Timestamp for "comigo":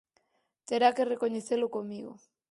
1.77-2.11